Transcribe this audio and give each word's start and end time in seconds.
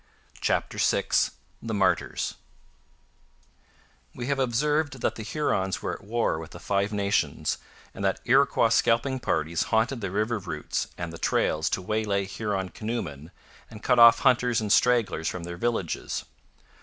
CHAPTER 0.39 0.79
VI 0.79 1.09
THE 1.61 1.75
MARTYRS 1.75 2.33
We 4.15 4.25
have 4.25 4.39
observed 4.39 5.01
that 5.01 5.13
the 5.13 5.21
Hurons 5.21 5.83
were 5.83 5.93
at 5.93 6.03
war 6.03 6.39
with 6.39 6.49
the 6.49 6.59
Five 6.59 6.91
Nations 6.91 7.59
and 7.93 8.03
that 8.03 8.19
Iroquois 8.25 8.69
scalping 8.69 9.19
parties 9.19 9.65
haunted 9.65 10.01
the 10.01 10.09
river 10.09 10.39
routes 10.39 10.87
and 10.97 11.13
the 11.13 11.19
trails 11.19 11.69
to 11.69 11.83
waylay 11.83 12.25
Huron 12.25 12.69
canoemen 12.69 13.29
and 13.69 13.83
cut 13.83 13.99
off 13.99 14.21
hunters 14.21 14.59
and 14.59 14.71
stragglers 14.73 15.27
from 15.27 15.43
their 15.43 15.57
villages. 15.57 16.25